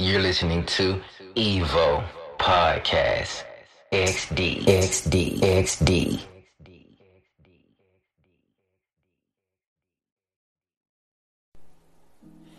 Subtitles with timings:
[0.00, 0.98] You're listening to
[1.36, 2.02] Evo
[2.38, 3.44] Podcast
[3.92, 6.20] XD XD XD.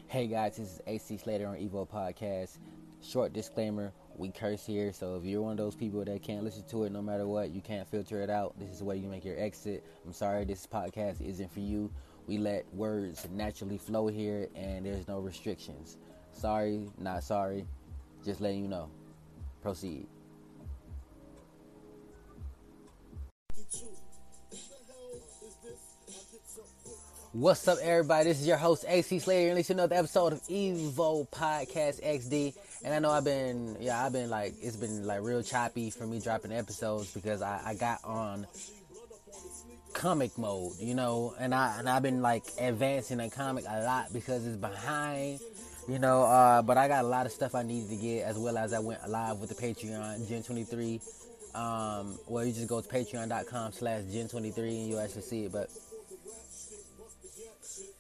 [0.05, 2.59] Hey guys, this is AC Slater on Evo Podcast.
[3.01, 6.63] Short disclaimer, we curse here, so if you're one of those people that can't listen
[6.67, 9.10] to it no matter what, you can't filter it out, this is the way you
[9.10, 9.83] make your exit.
[10.05, 11.92] I'm sorry this podcast isn't for you.
[12.28, 15.97] We let words naturally flow here and there's no restrictions.
[16.41, 17.67] Sorry, not sorry.
[18.26, 18.90] Just letting you know.
[19.62, 20.08] Proceed.
[27.34, 28.23] What's up, everybody?
[28.30, 32.55] This is your host, AC Slater, listen to another episode of Evo Podcast XD.
[32.84, 36.08] And I know I've been, yeah, I've been like, it's been like real choppy for
[36.08, 38.48] me dropping episodes because I, I got on
[39.94, 44.12] comic mode, you know, and I and I've been like advancing in comic a lot
[44.12, 45.39] because it's behind,
[45.91, 46.23] you know.
[46.23, 48.73] Uh, but I got a lot of stuff I needed to get, as well as
[48.73, 51.02] I went live with the Patreon Gen 23.
[51.53, 55.52] Um, well, you just go to patreon.com/slash Gen 23 and you actually see it.
[55.52, 55.69] But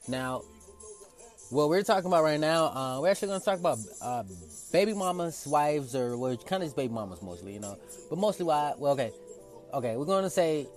[0.07, 0.43] now,
[1.49, 4.23] what we're talking about right now, uh, we're actually going to talk about uh,
[4.71, 7.77] baby mamas, wives, or well, kind of just baby mamas mostly, you know.
[8.09, 8.73] But mostly why?
[8.77, 9.11] Well, okay,
[9.73, 10.67] okay, we're going to say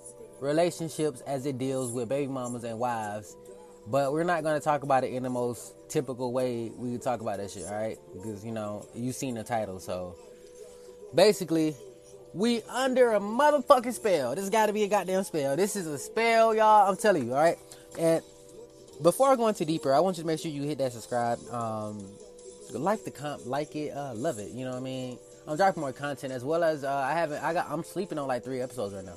[0.41, 3.37] relationships as it deals with baby mamas and wives.
[3.87, 7.20] But we're not going to talk about it in the most typical way we talk
[7.20, 7.97] about that shit, all right?
[8.12, 9.78] Because, you know, you've seen the title.
[9.78, 10.17] So
[11.14, 11.77] basically,
[12.34, 14.34] we under a motherfucking spell.
[14.34, 15.55] This got to be a goddamn spell.
[15.55, 16.91] This is a spell, y'all.
[16.91, 17.56] I'm telling you, all right?
[17.97, 18.23] And
[19.03, 21.39] before I go into deeper, I want you to make sure you hit that subscribe.
[21.51, 22.05] Um,
[22.73, 24.51] like the comp, like it, uh, love it.
[24.51, 25.19] You know what I mean?
[25.47, 27.42] I'm dropping more content as well as uh, I haven't.
[27.45, 27.70] I got.
[27.70, 29.17] I'm sleeping on like three episodes right now.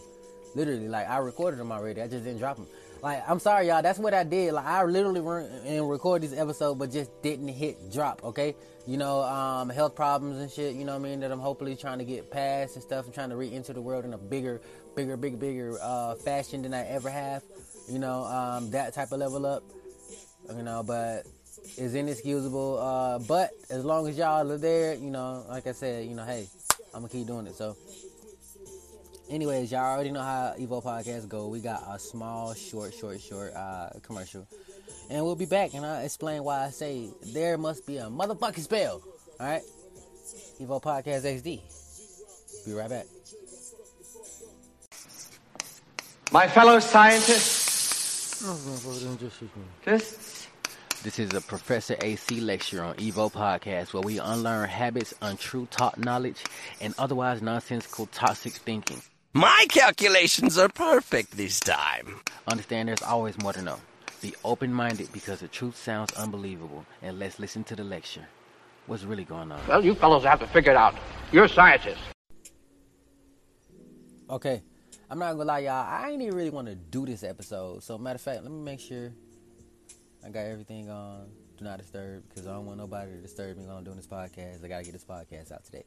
[0.53, 2.01] Literally, like I recorded them already.
[2.01, 2.67] I just didn't drop them.
[3.01, 3.81] Like I'm sorry, y'all.
[3.81, 4.53] That's what I did.
[4.53, 8.23] Like I literally run and record this episode, but just didn't hit drop.
[8.23, 10.75] Okay, you know, um, health problems and shit.
[10.75, 11.19] You know what I mean?
[11.19, 13.05] That I'm hopefully trying to get past and stuff.
[13.05, 14.61] I'm trying to re-enter the world in a bigger,
[14.95, 17.43] bigger, bigger, bigger uh, fashion than I ever have.
[17.89, 19.63] You know, um, that type of level up.
[20.55, 21.25] You know, but
[21.77, 22.79] it's inexcusable.
[22.79, 26.25] Uh, but as long as y'all are there, you know, like I said, you know,
[26.25, 26.47] hey,
[26.93, 27.55] I'm gonna keep doing it.
[27.55, 27.75] So
[29.29, 31.47] anyways, y'all already know how Evo Podcast go.
[31.47, 34.47] We got a small, short, short, short uh, commercial,
[35.09, 38.59] and we'll be back and I'll explain why I say there must be a motherfucking
[38.59, 39.01] spell.
[39.39, 39.61] All right,
[40.59, 41.61] Evo Podcast XD.
[42.65, 43.05] Be right back.
[46.31, 48.41] My fellow scientists,
[49.85, 50.47] this
[51.03, 55.97] This is a Professor AC lecture on Evo Podcast where we unlearn habits, untrue taught
[55.97, 56.43] knowledge,
[56.81, 59.01] and otherwise nonsensical toxic thinking.
[59.33, 62.21] My calculations are perfect this time.
[62.47, 63.77] Understand there's always more to know.
[64.21, 68.25] Be open minded because the truth sounds unbelievable, and let's listen to the lecture.
[68.87, 69.59] What's really going on?
[69.67, 70.95] well, you fellows have to figure it out.
[71.31, 71.99] You're scientists.
[74.29, 74.61] Okay,
[75.09, 75.85] I'm not gonna lie, y'all.
[75.87, 77.83] I ain't even really want to do this episode.
[77.83, 79.11] So, matter of fact, let me make sure
[80.25, 81.27] I got everything on
[81.57, 84.07] Do Not Disturb because I don't want nobody to disturb me while I'm doing this
[84.07, 84.63] podcast.
[84.63, 85.83] I gotta get this podcast out today.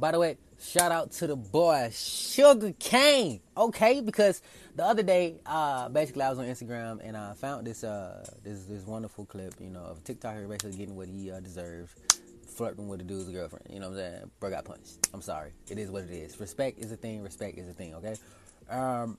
[0.00, 3.40] By the way, shout out to the boy Sugar Cane.
[3.56, 4.42] Okay, because
[4.76, 8.64] the other day, uh, basically I was on Instagram and I found this uh this
[8.64, 11.98] this wonderful clip, you know, of TikToker basically getting what he uh, deserved,
[12.46, 13.66] flirting with a dude's girlfriend.
[13.70, 14.30] You know what I'm saying?
[14.38, 15.08] Bro got punched.
[15.12, 15.50] I'm sorry.
[15.68, 16.38] It is what it is.
[16.38, 17.24] Respect is a thing.
[17.24, 17.94] Respect is a thing.
[17.96, 18.14] Okay.
[18.70, 19.18] Um,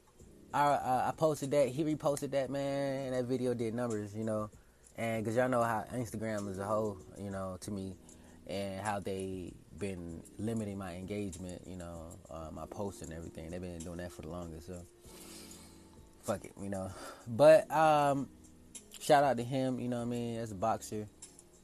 [0.54, 1.68] I I, I posted that.
[1.68, 4.16] He reposted that man, that video did numbers.
[4.16, 4.50] You know,
[4.96, 7.98] and because y'all know how Instagram is a whole, you know, to me,
[8.48, 13.50] and how they been limiting my engagement, you know, uh, my posts and everything.
[13.50, 14.82] They've been doing that for the longest, so
[16.24, 16.92] fuck it, you know.
[17.28, 18.28] But um,
[19.00, 21.08] shout out to him, you know what I mean, as a boxer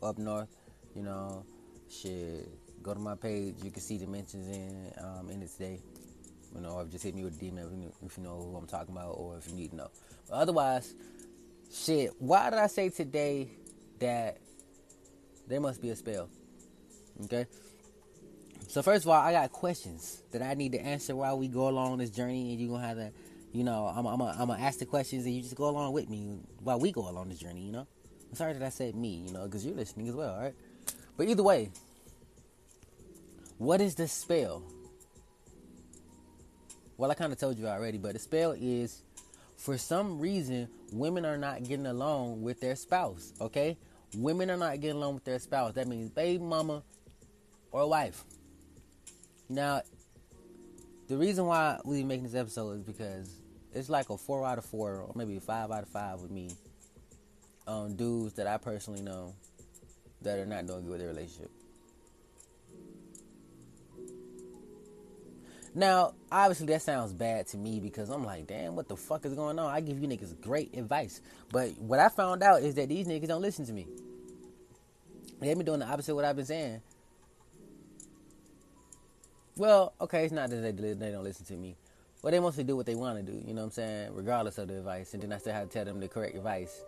[0.02, 0.50] up north,
[0.96, 1.46] you know,
[1.90, 2.50] shit.
[2.82, 5.80] Go to my page, you can see the mentions in um, in it today,
[6.54, 8.56] you know, or just hit me with a DM if you, if you know who
[8.56, 9.90] I'm talking about or if you need to know.
[10.30, 10.94] But otherwise,
[11.74, 12.12] shit.
[12.20, 13.50] Why did I say today
[14.00, 14.38] that
[15.48, 16.30] there must be a spell?
[17.24, 17.48] Okay.
[18.76, 21.70] So first of all, I got questions that I need to answer while we go
[21.70, 23.10] along this journey, and you're gonna have to,
[23.54, 26.40] you know, I'm I'm gonna ask the questions, and you just go along with me
[26.60, 27.62] while we go along this journey.
[27.62, 27.88] You know,
[28.30, 30.54] I'm sorry that I said me, you know, because you're listening as well, all right?
[31.16, 31.72] But either way,
[33.60, 34.62] what is the spell?
[36.98, 39.04] Well, I kind of told you already, but the spell is,
[39.56, 43.32] for some reason, women are not getting along with their spouse.
[43.40, 43.78] Okay,
[44.18, 45.76] women are not getting along with their spouse.
[45.76, 46.84] That means baby mama
[47.72, 48.26] or wife.
[49.50, 49.82] Now,
[51.08, 53.30] the reason why we making this episode is because
[53.74, 56.52] it's like a four out of four, or maybe five out of five with me.
[57.68, 59.34] Um, dudes that I personally know
[60.22, 61.50] that are not doing good with their relationship.
[65.74, 69.34] Now, obviously, that sounds bad to me because I'm like, damn, what the fuck is
[69.34, 69.74] going on?
[69.74, 71.22] I give you niggas great advice.
[71.52, 73.88] But what I found out is that these niggas don't listen to me.
[75.42, 76.82] They've been doing the opposite of what I've been saying.
[79.58, 81.76] Well, okay, it's not that they, they don't listen to me.
[82.22, 84.10] Well, they mostly do what they want to do, you know what I'm saying?
[84.14, 85.14] Regardless of the advice.
[85.14, 86.84] And then I still have to tell them the correct advice.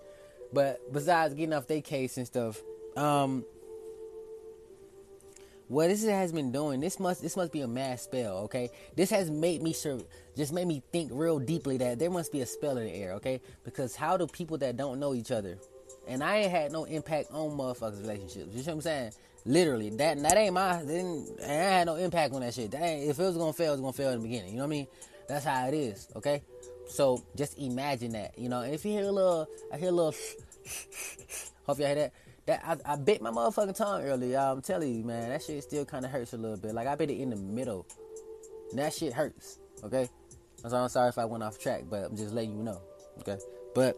[0.51, 2.61] But besides getting off their case and stuff,
[2.95, 3.45] um,
[5.67, 8.69] what this has been doing, this must this must be a mass spell, okay?
[8.95, 9.99] This has made me sure,
[10.35, 13.13] just made me think real deeply that there must be a spell in the air,
[13.13, 13.41] okay?
[13.65, 15.57] Because how do people that don't know each other,
[16.07, 18.47] and I ain't had no impact on motherfuckers' relationships.
[18.53, 19.11] You know what I'm saying?
[19.47, 20.83] Literally, that that ain't my.
[20.83, 22.71] Didn't, I had no impact on that shit.
[22.71, 24.51] That if it was gonna fail, it was gonna fail in the beginning.
[24.51, 24.88] You know what I mean?
[25.29, 26.09] That's how it is.
[26.17, 26.44] Okay.
[26.89, 28.38] So just imagine that.
[28.38, 30.13] You know, and if you hear a little, I hear a little.
[31.65, 32.13] hope y'all hear that.
[32.45, 34.38] That I, I bit my motherfucking tongue earlier.
[34.38, 36.73] I'm telling you, man, that shit still kind of hurts a little bit.
[36.73, 37.85] Like I bit it in the middle.
[38.71, 39.59] And that shit hurts.
[39.81, 40.09] Okay.
[40.65, 42.81] So I'm sorry if I went off track, but I'm just letting you know.
[43.19, 43.38] Okay.
[43.73, 43.95] But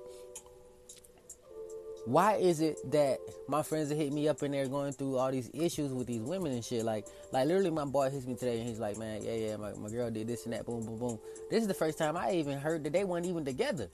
[2.05, 5.31] why is it that my friends that hit me up and they're going through all
[5.31, 6.83] these issues with these women and shit?
[6.83, 9.73] Like, like literally, my boy hits me today and he's like, "Man, yeah, yeah, my,
[9.73, 11.19] my girl did this and that, boom, boom, boom."
[11.49, 13.89] This is the first time I even heard that they weren't even together.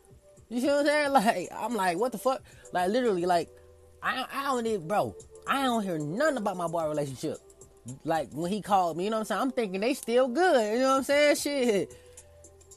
[0.49, 1.11] You see what I'm saying?
[1.11, 2.43] Like, I'm like, what the fuck?
[2.71, 3.49] Like, literally, like,
[4.01, 5.15] I, I don't even, bro.
[5.47, 7.37] I don't hear nothing about my boy relationship.
[8.03, 9.41] Like when he called me, you know what I'm saying?
[9.41, 10.73] I'm thinking they still good.
[10.73, 11.35] You know what I'm saying?
[11.35, 11.93] Shit.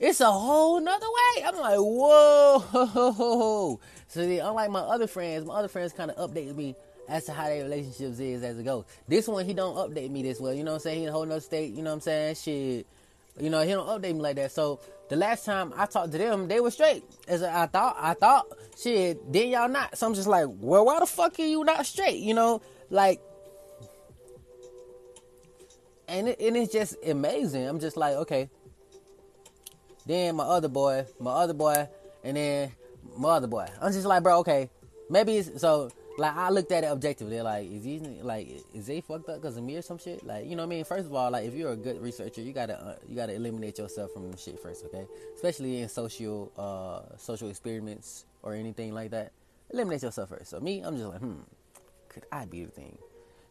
[0.01, 1.45] It's a whole nother way.
[1.45, 2.61] I'm like, whoa.
[4.11, 6.75] So then, unlike my other friends, my other friends kind of update me
[7.09, 8.87] as to how their relationships is as it goes.
[9.07, 10.55] This one, he don't update me this well.
[10.55, 10.99] You know what I'm saying?
[10.99, 11.75] He in a whole nother state.
[11.75, 12.35] You know what I'm saying?
[12.37, 12.87] Shit.
[13.39, 14.51] You know, he don't update me like that.
[14.51, 14.81] So
[15.11, 17.05] the last time I talked to them, they were straight.
[17.29, 18.47] As I thought, I thought,
[18.83, 19.99] shit, then y'all not.
[19.99, 22.19] So I'm just like, well, why the fuck are you not straight?
[22.21, 23.21] You know, like,
[26.09, 27.67] and it, and it's just amazing.
[27.67, 28.49] I'm just like, okay.
[30.09, 31.87] Then my other boy, my other boy,
[32.25, 32.73] and then
[33.17, 33.69] my other boy.
[33.81, 34.71] I'm just like, bro, okay,
[35.11, 35.91] maybe it's so.
[36.17, 39.57] Like I looked at it objectively, like is he like is they fucked up because
[39.57, 40.27] of me or some shit?
[40.27, 40.85] Like you know what I mean?
[40.85, 43.79] First of all, like if you're a good researcher, you gotta uh, you gotta eliminate
[43.79, 45.07] yourself from shit first, okay?
[45.37, 49.31] Especially in social uh social experiments or anything like that,
[49.71, 50.51] eliminate yourself first.
[50.51, 51.41] So me, I'm just like, hmm,
[52.09, 52.99] could I be the thing?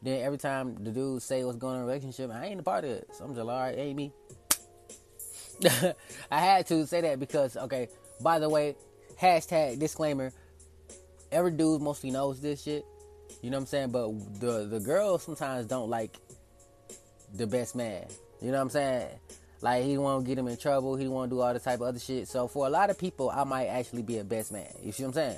[0.02, 2.84] Then every time the dudes say what's going on in relationship, I ain't a part
[2.84, 3.08] of it.
[3.14, 4.12] So I'm just like, all right, ain't me.
[6.32, 7.90] I had to say that because okay.
[8.22, 8.76] By the way,
[9.20, 10.32] hashtag disclaimer
[11.32, 12.86] every dude mostly knows this shit.
[13.42, 13.90] You know what I'm saying?
[13.92, 16.18] But the the girls sometimes don't like
[17.34, 18.06] the best man.
[18.42, 19.08] You know what I'm saying?
[19.62, 20.96] Like he won't get him in trouble.
[20.96, 22.28] He won't do all the type of other shit.
[22.28, 24.68] So for a lot of people, I might actually be a best man.
[24.84, 25.38] You see what I'm saying?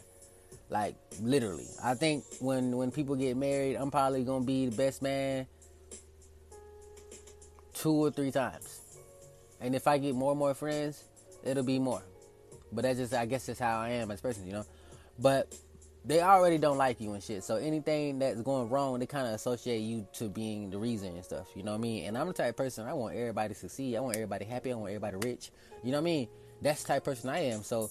[0.70, 5.02] Like literally, I think when when people get married, I'm probably gonna be the best
[5.02, 5.48] man
[7.74, 8.82] two or three times.
[9.62, 11.04] And if I get more and more friends,
[11.44, 12.04] it'll be more.
[12.72, 14.66] But that's just I guess that's how I am as a person, you know.
[15.18, 15.54] But
[16.06, 17.44] they already don't like you and shit.
[17.44, 21.26] So anything that's going wrong, they kind of associate you to being the reason and
[21.26, 21.48] stuff.
[21.56, 22.06] You know what I mean?
[22.06, 23.98] And I'm the type of person I want everybody to succeed.
[23.98, 24.72] I want everybody happy.
[24.72, 25.52] I want everybody rich.
[25.84, 26.28] You know what I mean?
[26.62, 27.64] That's the type of person I am.
[27.64, 27.90] So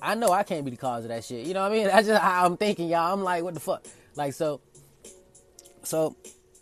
[0.00, 1.46] I know I can't be the cause of that shit.
[1.46, 1.86] You know what I mean?
[1.88, 3.12] That's just how I'm thinking, y'all.
[3.12, 3.84] I'm like, what the fuck?
[4.16, 4.60] Like so.
[5.84, 6.16] So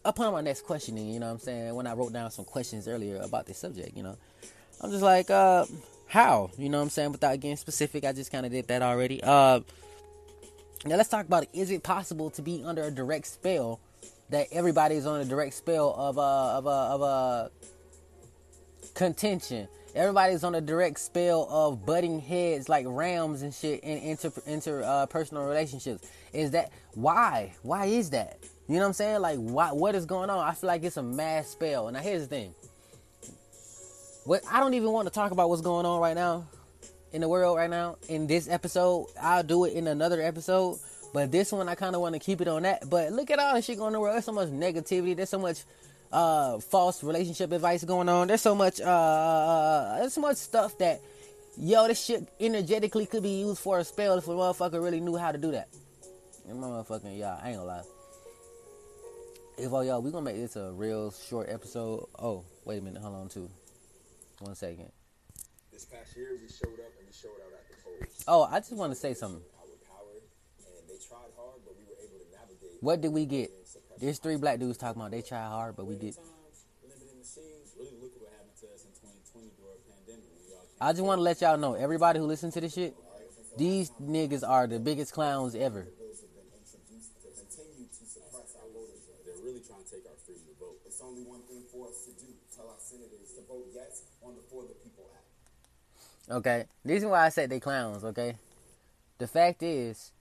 [0.05, 1.75] upon my next questioning, you know what I'm saying?
[1.75, 4.17] When I wrote down some questions earlier about this subject, you know,
[4.81, 5.67] I'm just like, uh,
[6.07, 6.51] how?
[6.59, 7.13] You know what I'm saying?
[7.13, 9.23] Without getting specific, I just kind of did that already.
[9.23, 9.61] Uh
[10.85, 11.51] now let's talk about it.
[11.53, 13.81] Is it possible to be under a direct spell
[14.31, 17.49] that everybody's on a direct spell of a uh, of a uh, of a uh,
[18.95, 19.69] contention?
[19.95, 25.05] Everybody's on a direct spell of butting heads like rams and shit in inter uh,
[25.07, 26.09] personal relationships.
[26.33, 27.53] Is that why?
[27.63, 28.39] Why is that?
[28.67, 29.21] You know what I'm saying?
[29.21, 29.73] Like, why?
[29.73, 30.39] What is going on?
[30.39, 31.89] I feel like it's a mass spell.
[31.89, 32.55] And now here's the thing.
[34.25, 36.47] What I don't even want to talk about what's going on right now
[37.13, 39.07] in the world right now in this episode.
[39.21, 40.79] I'll do it in another episode.
[41.13, 42.89] But this one, I kind of want to keep it on that.
[42.89, 44.15] But look at all the shit going on the world.
[44.15, 45.17] There's so much negativity.
[45.17, 45.65] There's so much
[46.13, 48.29] uh, false relationship advice going on.
[48.29, 51.01] There's so much, uh, uh, there's so much stuff that,
[51.57, 55.17] yo, this shit energetically could be used for a spell if a motherfucker really knew
[55.17, 55.69] how to do that.
[56.49, 57.83] And motherfucking, y'all, I ain't gonna lie.
[59.59, 62.07] If all y'all, we gonna make this a real short episode.
[62.19, 63.51] Oh, wait a minute, hold on, too.
[64.41, 64.91] One second.
[65.71, 68.25] This past year, we showed up and we showed out at the polls.
[68.27, 69.43] Oh, I just want to say something.
[69.61, 70.25] Overpowered,
[70.65, 72.81] and they tried hard, but we were able to navigate.
[72.81, 73.51] What did we get?
[74.01, 76.17] There's three black dudes talking about they tried hard, but we did.
[76.83, 77.77] Limited machines.
[77.77, 80.25] Really, look what happened to us in 2020 during a pandemic.
[80.81, 82.97] I just want to let y'all know, everybody who listens to this shit,
[83.59, 85.87] these niggas are the biggest clowns ever.
[91.21, 92.33] Only one thing for us to do.
[92.55, 96.31] Tell our senators to vote yes on the For the People Act.
[96.31, 98.05] Okay, reason why I said they clowns.
[98.05, 98.37] Okay,
[99.19, 100.13] the fact is,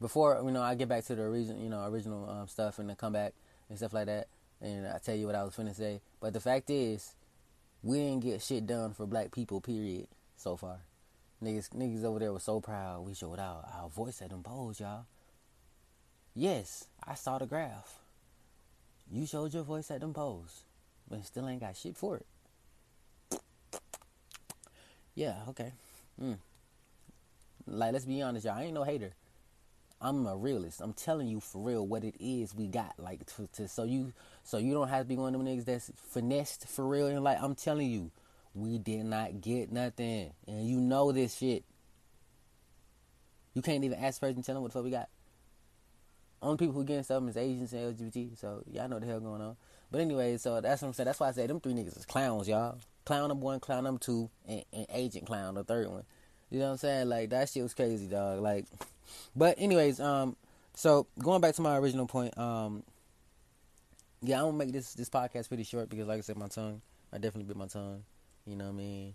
[0.00, 2.88] before you know, I get back to the original, you know, original um, stuff and
[2.88, 3.34] the comeback
[3.68, 4.28] and stuff like that,
[4.60, 6.00] and I tell you what I was finna say.
[6.20, 7.14] But the fact is,
[7.82, 9.60] we didn't get shit done for black people.
[9.60, 10.08] Period.
[10.38, 10.78] So far,
[11.42, 13.06] niggas, niggas over there were so proud.
[13.06, 15.06] We showed our our voice at them polls, y'all.
[16.34, 18.00] Yes, I saw the graph.
[19.10, 20.64] You showed your voice at them polls,
[21.08, 22.26] but still ain't got shit for it.
[25.14, 25.72] Yeah, okay.
[26.22, 26.36] Mm.
[27.66, 28.58] Like, let's be honest, y'all.
[28.58, 29.12] I ain't no hater.
[30.00, 30.80] I'm a realist.
[30.80, 32.94] I'm telling you for real what it is we got.
[32.98, 34.12] Like, to, to so you
[34.44, 37.06] so you don't have to be one of them niggas that's finessed for real.
[37.06, 38.10] And like, I'm telling you,
[38.54, 41.64] we did not get nothing, and you know this shit.
[43.54, 45.08] You can't even ask first and tell them what the fuck we got.
[46.42, 48.38] Only people who getting stuff is Asians and LGBT.
[48.38, 49.56] So y'all know the hell going on.
[49.90, 51.06] But anyway, so that's what I'm saying.
[51.06, 52.78] That's why I say them three niggas is clowns, y'all.
[53.04, 56.02] Clown number one, clown number two, and, and Agent Clown, the third one.
[56.50, 57.08] You know what I'm saying?
[57.08, 58.40] Like that shit was crazy, dog.
[58.40, 58.66] Like,
[59.36, 60.36] but anyways, um,
[60.74, 62.82] so going back to my original point, um,
[64.22, 66.82] yeah, I'm gonna make this this podcast pretty short because, like I said, my tongue,
[67.12, 68.02] I definitely bit my tongue.
[68.46, 69.14] You know what I mean?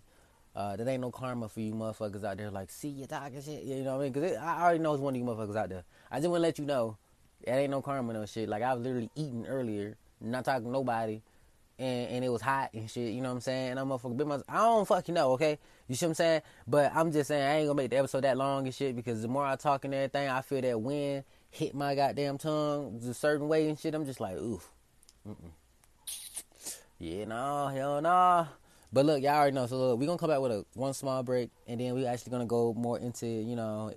[0.54, 2.50] Uh, that ain't no karma for you motherfuckers out there.
[2.50, 3.62] Like, see you talking shit.
[3.62, 4.12] You know what I mean?
[4.12, 5.84] Because I already know it's one of you motherfuckers out there.
[6.10, 6.98] I just want to let you know,
[7.46, 8.48] it ain't no karma no shit.
[8.48, 11.22] Like I was literally eating earlier, not talking to nobody,
[11.78, 13.12] and and it was hot and shit.
[13.12, 13.70] You know what I'm saying?
[13.72, 14.40] And I'm motherfucking bit my.
[14.48, 15.32] I don't fucking know.
[15.32, 15.58] Okay,
[15.88, 16.42] you see what I'm saying?
[16.66, 19.22] But I'm just saying I ain't gonna make the episode that long and shit because
[19.22, 23.14] the more I talk and everything, I feel that wind hit my goddamn tongue a
[23.14, 23.94] certain way and shit.
[23.94, 24.72] I'm just like, oof.
[25.28, 25.50] Mm-mm.
[26.98, 28.46] Yeah, no, hell no.
[28.92, 29.66] But look, y'all already know.
[29.66, 32.30] So look, we gonna come back with a one small break, and then we actually
[32.30, 33.92] gonna go more into you know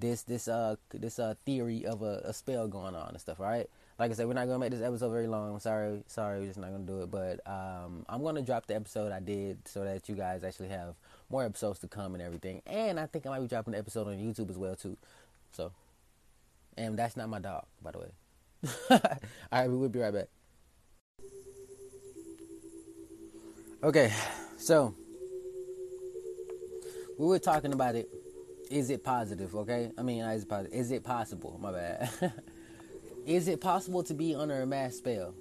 [0.00, 3.38] this this uh this uh theory of a, a spell going on and stuff.
[3.38, 3.68] Right.
[3.98, 5.60] Like I said, we're not gonna make this episode very long.
[5.60, 7.10] Sorry, sorry, we're just not gonna do it.
[7.10, 10.94] But um, I'm gonna drop the episode I did so that you guys actually have
[11.28, 12.62] more episodes to come and everything.
[12.66, 14.96] And I think I might be dropping the episode on YouTube as well too.
[15.52, 15.72] So,
[16.78, 18.10] and that's not my dog, by the way.
[18.90, 19.00] All
[19.52, 20.28] right, we will be right back.
[23.82, 24.12] Okay,
[24.56, 24.94] so
[27.18, 28.08] we were talking about it.
[28.70, 29.54] Is it positive?
[29.54, 30.78] Okay, I mean, is it positive?
[30.78, 31.58] Is it possible?
[31.60, 32.10] My bad.
[33.26, 35.34] is it possible to be under a mass spell?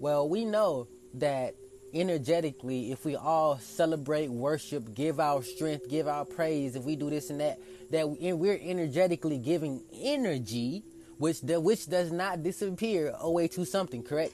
[0.00, 1.54] Well, we know that
[1.94, 7.08] energetically, if we all celebrate, worship, give our strength, give our praise, if we do
[7.08, 7.60] this and that,
[7.90, 10.82] that we're energetically giving energy,
[11.18, 14.02] which which does not disappear away to something.
[14.02, 14.32] Correct?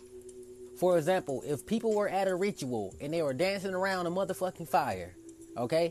[0.78, 4.68] For example, if people were at a ritual and they were dancing around a motherfucking
[4.68, 5.14] fire,
[5.56, 5.90] okay?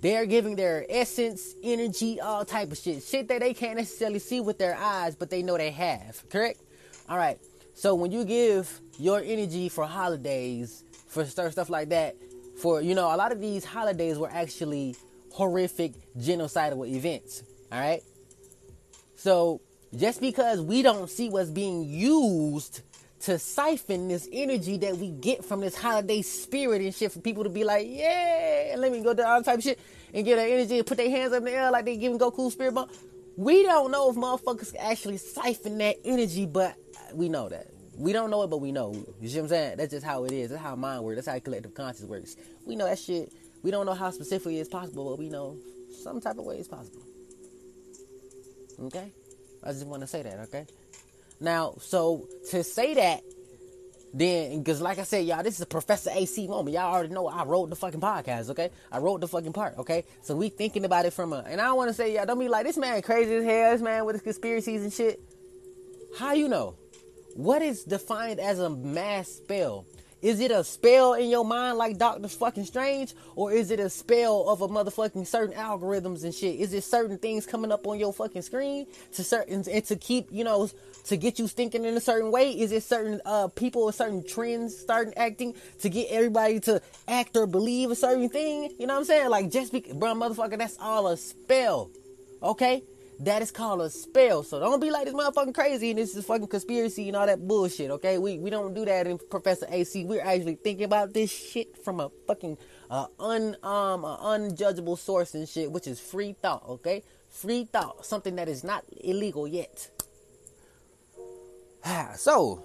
[0.00, 3.02] They're giving their essence, energy, all type of shit.
[3.02, 6.22] Shit that they can't necessarily see with their eyes, but they know they have.
[6.30, 6.60] Correct?
[7.08, 7.38] Alright.
[7.74, 12.16] So when you give your energy for holidays, for stuff like that,
[12.60, 14.96] for you know, a lot of these holidays were actually
[15.32, 17.42] horrific genocidal events.
[17.72, 18.02] Alright?
[19.16, 19.60] So
[19.94, 22.80] just because we don't see what's being used
[23.20, 27.44] to siphon this energy that we get from this holiday spirit and shit for people
[27.44, 29.78] to be like, yeah, let me go do all type of shit
[30.14, 32.18] and get that energy and put their hands up in the air like they giving
[32.18, 32.88] Goku spirit bomb.
[33.36, 36.76] We don't know if motherfuckers actually siphon that energy, but
[37.14, 37.68] we know that.
[37.96, 38.94] We don't know it, but we know.
[39.20, 39.76] You see what I'm saying?
[39.76, 40.50] That's just how it is.
[40.50, 41.16] That's how mind works.
[41.16, 42.36] That's how collective conscious works.
[42.66, 43.32] We know that shit.
[43.62, 45.58] We don't know how specifically it's possible, but we know
[46.02, 47.02] some type of way it's possible.
[48.84, 49.12] Okay?
[49.62, 50.66] I just want to say that, okay?
[51.40, 53.22] Now, so to say that,
[54.12, 56.74] then, because like I said, y'all, this is a Professor AC moment.
[56.74, 58.70] Y'all already know I wrote the fucking podcast, okay?
[58.90, 60.04] I wrote the fucking part, okay?
[60.22, 62.38] So we thinking about it from a, and I don't want to say, y'all, don't
[62.38, 65.20] be like, this man crazy as hell, this man with his conspiracies and shit.
[66.18, 66.74] How you know?
[67.34, 69.86] What is defined as a mass spell?
[70.22, 73.14] Is it a spell in your mind like Doctor fucking Strange?
[73.36, 76.60] Or is it a spell of a motherfucking certain algorithms and shit?
[76.60, 80.28] Is it certain things coming up on your fucking screen to certain and to keep,
[80.30, 80.68] you know,
[81.04, 82.52] to get you thinking in a certain way?
[82.52, 87.36] Is it certain uh people or certain trends starting acting to get everybody to act
[87.36, 88.74] or believe a certain thing?
[88.78, 89.30] You know what I'm saying?
[89.30, 91.90] Like just be bro motherfucker, that's all a spell.
[92.42, 92.82] Okay?
[93.20, 94.42] That is called a spell.
[94.42, 97.46] So don't be like this motherfucking crazy and this is fucking conspiracy and all that
[97.46, 98.16] bullshit, okay?
[98.16, 100.06] We we don't do that in Professor AC.
[100.06, 102.56] We're actually thinking about this shit from a fucking
[102.88, 107.02] uh, un um a unjudgeable source and shit, which is free thought, okay?
[107.28, 109.90] Free thought, something that is not illegal yet.
[112.16, 112.64] so,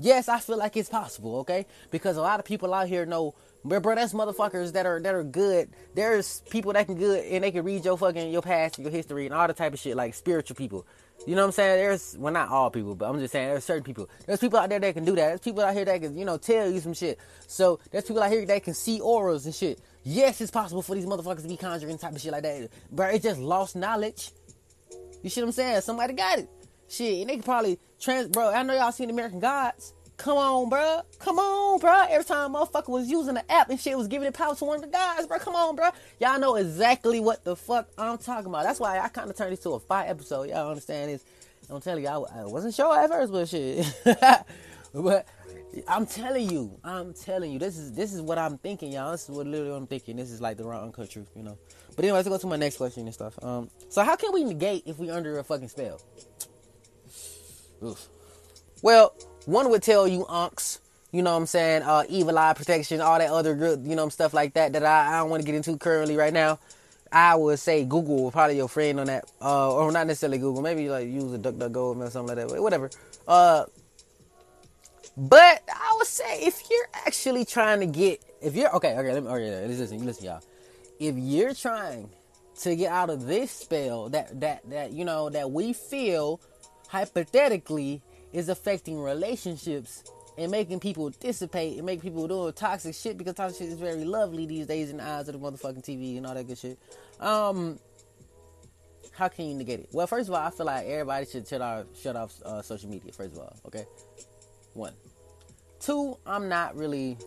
[0.00, 1.66] Yes, I feel like it's possible, okay?
[1.90, 5.22] Because a lot of people out here know, bro, that's motherfuckers that are that are
[5.22, 5.68] good.
[5.94, 9.26] There's people that can good and they can read your fucking your past, your history,
[9.26, 10.86] and all the type of shit, like spiritual people.
[11.26, 11.76] You know what I'm saying?
[11.76, 14.08] There's well, not all people, but I'm just saying there's certain people.
[14.26, 15.26] There's people out there that can do that.
[15.28, 17.18] There's people out here that can, you know, tell you some shit.
[17.46, 19.80] So there's people out here that can see auras and shit.
[20.02, 23.08] Yes, it's possible for these motherfuckers to be conjuring type of shit like that, bro.
[23.08, 24.32] It's just lost knowledge.
[25.22, 25.82] You see what I'm saying?
[25.82, 26.48] Somebody got it.
[26.90, 28.52] Shit, and they can probably trans, bro.
[28.52, 29.94] I know y'all seen American Gods.
[30.16, 31.02] Come on, bro.
[31.20, 32.04] Come on, bro.
[32.10, 34.76] Every time motherfucker was using the app and shit was giving it power to one
[34.76, 35.38] of the guys, bro.
[35.38, 35.90] Come on, bro.
[36.18, 38.64] Y'all know exactly what the fuck I'm talking about.
[38.64, 40.50] That's why I kind of turned this to a five episode.
[40.50, 41.24] Y'all understand this?
[41.70, 43.86] I'm telling you, I, wasn't sure at first, but shit.
[44.94, 45.28] but
[45.86, 49.12] I'm telling you, I'm telling you, this is this is what I'm thinking, y'all.
[49.12, 50.16] This is what literally I'm thinking.
[50.16, 51.56] This is like the raw uncut truth, you know.
[51.94, 53.42] But anyway, let's go to my next question and stuff.
[53.42, 56.00] Um, so how can we negate if we under a fucking spell?
[57.84, 58.08] Oof.
[58.82, 59.14] Well,
[59.46, 60.78] one would tell you unks,
[61.12, 64.08] you know what I'm saying, uh, evil eye protection, all that other good, you know,
[64.08, 66.58] stuff like that that I, I don't want to get into currently right now.
[67.12, 70.88] I would say Google probably your friend on that, uh, or not necessarily Google, maybe
[70.88, 72.90] like use a DuckDuckGo or something like that, but whatever.
[73.26, 73.64] Uh,
[75.16, 79.22] but I would say if you're actually trying to get, if you're okay, okay, let
[79.24, 80.40] me, okay, listen, listen, y'all.
[81.00, 82.08] If you're trying
[82.60, 86.40] to get out of this spell that that that you know that we feel
[86.90, 90.02] hypothetically is affecting relationships
[90.36, 94.04] and making people dissipate and make people do toxic shit because toxic shit is very
[94.04, 96.78] lovely these days in the eyes of the motherfucking TV and all that good shit.
[97.20, 97.78] Um,
[99.12, 99.88] how can you negate it?
[99.92, 102.90] Well, first of all, I feel like everybody should shut off shut off uh, social
[102.90, 103.12] media.
[103.12, 103.84] First of all, okay.
[104.74, 104.94] One,
[105.78, 106.16] two.
[106.26, 107.18] I'm not really.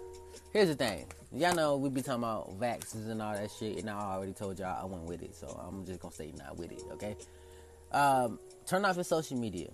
[0.51, 1.05] Here's the thing.
[1.31, 4.59] Y'all know we be talking about vaccines and all that shit, and I already told
[4.59, 6.83] y'all I went with it, so I'm just gonna stay not with it.
[6.93, 7.15] Okay.
[7.93, 9.69] Um, turn off your social media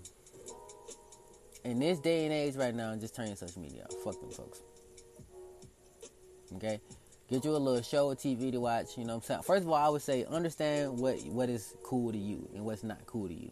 [1.64, 3.94] in this day and age right now, just turn your social media off.
[4.04, 4.62] Fuck them folks.
[6.56, 6.80] Okay?
[7.30, 9.42] Get you a little show or TV to watch, you know what I'm saying?
[9.44, 12.84] First of all, I would say understand what what is cool to you and what's
[12.84, 13.52] not cool to you.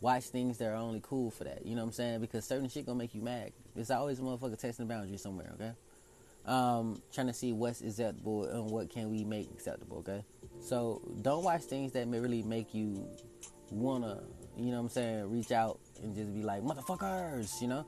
[0.00, 1.66] Watch things that are only cool for that.
[1.66, 2.20] You know what I'm saying?
[2.20, 3.52] Because certain shit gonna make you mad.
[3.76, 5.72] It's always a motherfucker testing the boundary somewhere, okay?
[6.46, 10.24] Um, trying to see what's acceptable and what can we make acceptable, okay?
[10.62, 13.06] So don't watch things that may really make you
[13.70, 14.22] wanna,
[14.56, 17.86] you know what I'm saying, reach out and just be like motherfuckers, you know.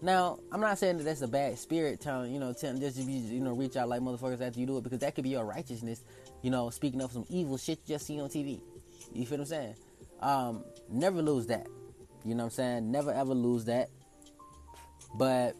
[0.00, 3.12] Now, I'm not saying that that's a bad spirit telling, you know, telling just be,
[3.12, 5.44] you know, reach out like motherfuckers after you do it because that could be your
[5.44, 6.02] righteousness,
[6.42, 8.60] you know, speaking of some evil shit you just see on TV.
[9.12, 9.74] You feel what I'm saying?
[10.20, 11.66] Um, never lose that.
[12.24, 12.90] You know what I'm saying?
[12.90, 13.90] Never ever lose that.
[15.14, 15.56] But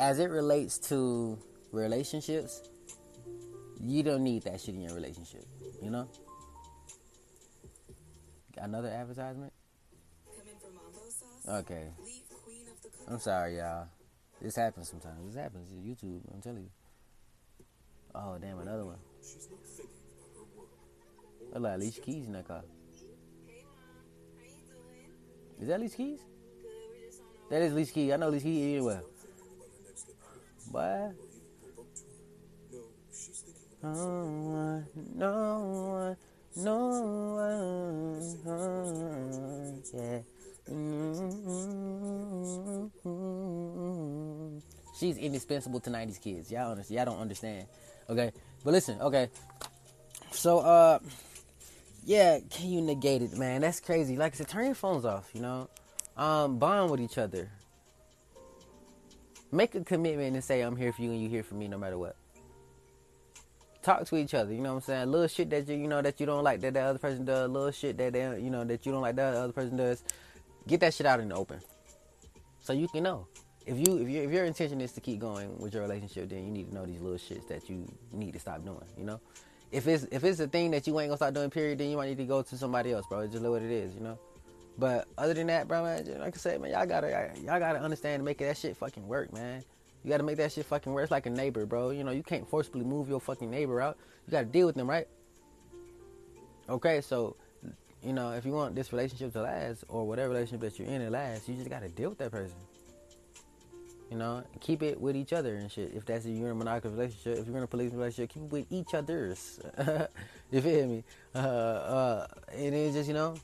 [0.00, 1.38] as it relates to
[1.72, 2.62] relationships,
[3.80, 5.44] you don't need that shit in your relationship.
[5.82, 6.08] You know?
[8.56, 9.52] Got another advertisement?
[11.48, 11.88] Okay.
[13.06, 13.86] I'm sorry, y'all.
[14.40, 15.26] This happens sometimes.
[15.26, 15.68] This happens.
[15.70, 16.20] It's YouTube.
[16.32, 16.70] I'm telling you.
[18.14, 18.96] Oh, damn, another one.
[21.52, 22.62] Look like Alicia Keys in that car.
[25.60, 26.20] Is that Alicia Keys?
[27.50, 28.12] That is Alicia Keys.
[28.12, 29.02] I know Alicia Keys anywhere.
[30.70, 31.12] What?
[33.82, 35.58] No one, no
[35.92, 36.16] one,
[36.56, 36.76] no
[37.36, 38.20] one,
[39.94, 40.20] yeah.
[40.70, 41.26] Mm-hmm.
[44.98, 46.50] She's indispensable to 90s kids.
[46.50, 46.96] Y'all understand?
[46.96, 47.66] Y'all don't understand.
[48.08, 48.32] Okay.
[48.64, 49.28] But listen, okay.
[50.32, 50.98] So uh
[52.04, 53.60] yeah, can you negate it, man?
[53.60, 54.16] That's crazy.
[54.16, 55.68] Like I said, turn your phones off, you know?
[56.16, 57.50] Um, bond with each other.
[59.50, 61.78] Make a commitment and say I'm here for you and you here for me no
[61.78, 62.16] matter what.
[63.86, 65.12] Talk to each other, you know what I'm saying?
[65.12, 67.48] Little shit that you you know that you don't like that the other person does,
[67.48, 70.02] little shit that they you know that you don't like that the other person does
[70.66, 71.60] get that shit out in the open,
[72.58, 73.28] so you can know.
[73.64, 76.44] If you if, you, if your intention is to keep going with your relationship, then
[76.44, 78.82] you need to know these little shits that you need to stop doing.
[78.98, 79.20] You know,
[79.70, 81.96] if it's if it's a thing that you ain't gonna start doing, period, then you
[81.96, 83.20] might need to go to somebody else, bro.
[83.20, 84.18] It's just what it is, you know.
[84.76, 88.16] But other than that, bro, man, like I said, man, y'all gotta y'all gotta understand
[88.16, 89.62] and make that shit fucking work, man.
[90.06, 91.02] You gotta make that shit fucking work.
[91.02, 91.90] It's like a neighbor, bro.
[91.90, 93.98] You know, you can't forcibly move your fucking neighbor out.
[94.24, 95.08] You gotta deal with them, right?
[96.68, 97.34] Okay, so
[98.04, 101.00] you know, if you want this relationship to last or whatever relationship that you're in
[101.00, 102.54] to last, you just gotta deal with that person.
[104.08, 105.90] You know, keep it with each other and shit.
[105.92, 108.42] If that's a you're in a monogamous relationship, if you're in a polygamous relationship, keep
[108.44, 109.58] it with each other's.
[110.52, 111.02] you feel me?
[111.34, 113.34] Uh, uh, and then just you know,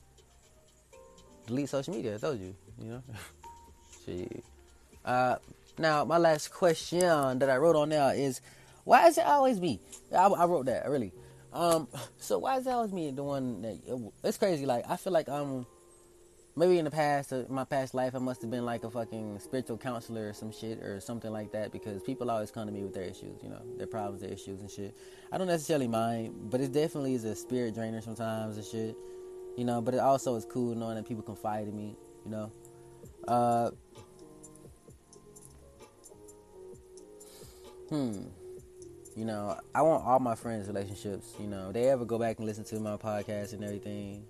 [1.45, 2.15] delete social media.
[2.15, 2.55] I told you.
[2.81, 3.03] You know,
[4.05, 4.45] shit.
[5.03, 5.35] Uh,
[5.77, 8.41] now my last question that I wrote on there is,
[8.83, 9.79] why is it always me?
[10.11, 11.11] I, I wrote that really.
[11.51, 14.65] Um, so why is it always me the one that it's crazy?
[14.65, 15.65] Like I feel like I'm
[16.55, 19.39] maybe in the past, uh, my past life, I must have been like a fucking
[19.39, 22.83] spiritual counselor or some shit or something like that because people always come to me
[22.83, 24.95] with their issues, you know, their problems, their issues and shit.
[25.31, 28.95] I don't necessarily mind, but it definitely is a spirit drainer sometimes and shit,
[29.57, 29.81] you know.
[29.81, 32.51] But it also is cool knowing that people confide in me, you know.
[33.27, 33.71] Uh,
[37.93, 38.23] hmm.
[39.15, 41.35] You know, I want all my friends' relationships.
[41.39, 44.25] You know, they ever go back and listen to my podcast and everything.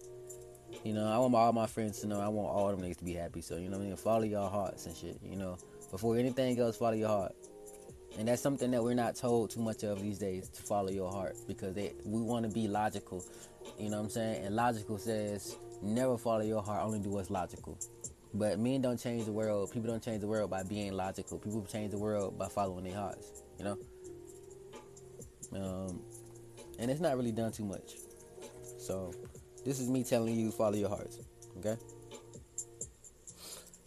[0.84, 2.20] You know, I want all my friends to know.
[2.20, 3.42] I want all them niggas to be happy.
[3.42, 5.18] So you know, I mean, follow your hearts and shit.
[5.24, 5.58] You know,
[5.92, 7.34] before anything else, follow your heart.
[8.20, 11.12] And that's something that we're not told too much of these days to follow your
[11.12, 13.24] heart because they, we want to be logical.
[13.80, 14.46] You know what I'm saying?
[14.46, 17.78] And logical says never follow your heart, only do what's logical.
[18.36, 19.72] But men don't change the world.
[19.72, 21.38] People don't change the world by being logical.
[21.38, 23.43] People change the world by following their hearts.
[23.58, 23.78] You know.
[25.54, 26.02] Um,
[26.80, 27.96] and it's not really done too much.
[28.80, 29.14] So,
[29.66, 31.20] this is me telling you follow your hearts.
[31.60, 31.78] Okay.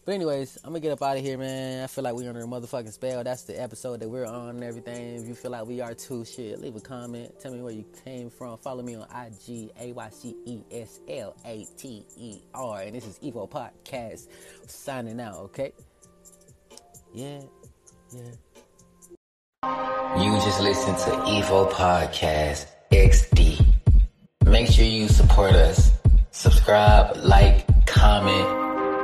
[0.06, 1.82] But anyways, I'm gonna get up out of here, man.
[1.82, 3.24] I feel like we're under a motherfucking spell.
[3.24, 5.16] That's the episode that we're on and everything.
[5.16, 7.40] If you feel like we are too, shit, leave a comment.
[7.40, 8.56] Tell me where you came from.
[8.58, 12.82] Follow me on IG, A Y C E S L A T E R.
[12.82, 14.28] And this is Evo Podcast.
[14.68, 15.72] Signing out, okay?
[17.12, 17.40] Yeah,
[18.14, 18.30] yeah.
[20.22, 23.64] You just listen to Evo Podcast XD.
[24.44, 25.90] Make sure you support us.
[26.30, 28.48] Subscribe, like, comment,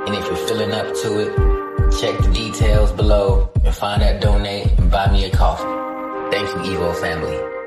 [0.07, 4.67] and if you're feeling up to it, check the details below and find that donate
[4.79, 5.65] and buy me a coffee.
[6.31, 7.62] Thank you, Evo family.